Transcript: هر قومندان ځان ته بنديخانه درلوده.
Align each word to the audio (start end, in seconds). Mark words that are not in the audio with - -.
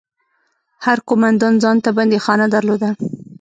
هر 0.85 0.97
قومندان 1.07 1.53
ځان 1.63 1.77
ته 1.83 1.89
بنديخانه 1.97 2.45
درلوده. 2.55 2.89